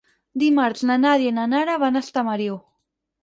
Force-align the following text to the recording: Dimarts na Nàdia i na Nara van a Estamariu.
Dimarts 0.43 0.85
na 0.91 0.95
Nàdia 1.01 1.33
i 1.33 1.37
na 1.37 1.45
Nara 1.53 1.77
van 1.85 1.99
a 1.99 2.03
Estamariu. 2.07 2.57